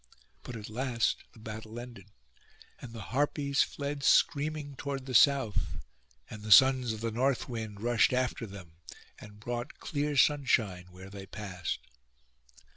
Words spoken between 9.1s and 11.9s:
and brought clear sunshine where they passed.